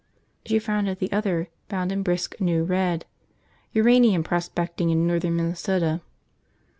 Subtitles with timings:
[0.47, 3.05] She frowned at the other, bound in brisk new red:
[3.73, 6.01] Uranium Prospecting in Northern Minnesota.